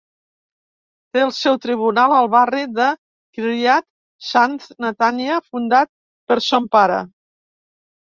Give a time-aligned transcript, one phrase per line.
[1.17, 2.89] Té el seu tribunal al barri de
[3.37, 3.87] Kiryat
[4.33, 5.95] Sanz, Netanya, fundat
[6.33, 7.03] per son pare.